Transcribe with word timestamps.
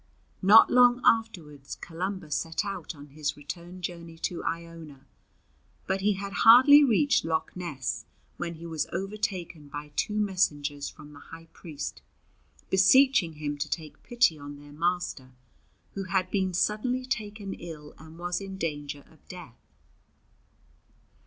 Not 0.41 0.71
long 0.71 0.99
afterwards 1.05 1.75
Columba 1.75 2.31
set 2.31 2.65
out 2.65 2.95
on 2.95 3.09
his 3.09 3.37
return 3.37 3.83
journey 3.83 4.17
to 4.17 4.43
Iona, 4.43 5.05
but 5.85 6.01
he 6.01 6.13
had 6.13 6.33
hardly 6.41 6.83
reached 6.83 7.23
Loch 7.23 7.51
Ness 7.55 8.05
when 8.37 8.55
he 8.55 8.65
was 8.65 8.87
overtaken 8.91 9.67
by 9.67 9.89
two 9.95 10.15
messengers 10.19 10.89
from 10.89 11.13
the 11.13 11.19
high 11.19 11.49
priest 11.53 12.01
beseeching 12.71 13.33
him 13.33 13.59
to 13.59 13.69
take 13.69 14.01
pity 14.01 14.39
on 14.39 14.55
their 14.57 14.73
master, 14.73 15.33
who 15.93 16.05
had 16.05 16.31
been 16.31 16.51
suddenly 16.51 17.05
taken 17.05 17.53
ill 17.53 17.93
and 17.99 18.17
was 18.17 18.41
in 18.41 18.57
danger 18.57 19.03
of 19.11 19.23
death. 19.27 19.61